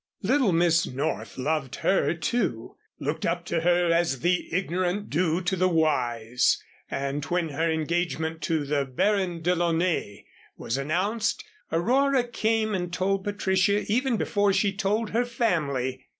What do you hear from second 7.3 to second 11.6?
her engagement to the Baron DeLaunay was announced